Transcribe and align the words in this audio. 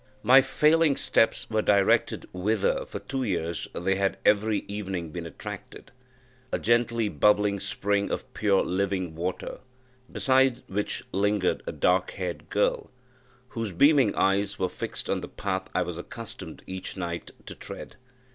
My 0.23 0.41
failing 0.41 0.97
steps 0.97 1.47
were 1.47 1.61
directed 1.61 2.25
whither 2.33 2.87
for 2.87 2.97
two 2.97 3.21
years 3.23 3.67
they 3.71 3.97
had 3.97 4.17
every 4.25 4.65
evening 4.67 5.11
been 5.11 5.27
attracted, 5.27 5.91
a 6.51 6.57
gently 6.57 7.07
bubbling 7.07 7.59
spring 7.59 8.09
of 8.09 8.33
pure 8.33 8.63
living 8.65 9.13
water, 9.13 9.59
beside 10.11 10.63
which 10.65 11.03
lingered 11.11 11.61
a 11.67 11.71
dark 11.71 12.13
haired 12.13 12.49
girl, 12.49 12.89
whose 13.49 13.73
beaming 13.73 14.15
eyes 14.15 14.57
were 14.57 14.69
fixed 14.69 15.07
on 15.07 15.21
the 15.21 15.27
path 15.27 15.67
I 15.75 15.83
was 15.83 15.99
accustomed 15.99 16.63
each 16.65 16.97
night 16.97 17.29
to 17.45 17.53
tread. 17.53 17.95